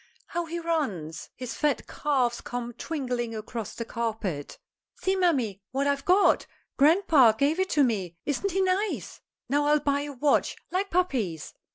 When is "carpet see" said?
3.85-5.15